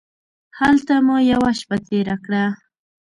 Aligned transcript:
هلته 0.59 0.93
مو 1.05 1.15
یوه 1.31 1.51
شپه 1.59 1.77
تېره 1.87 2.15
کړه. 2.25 2.45